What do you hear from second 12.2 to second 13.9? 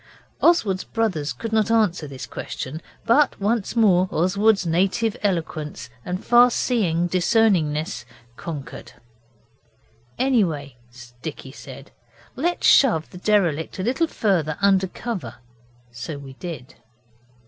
'let's shove the derelict a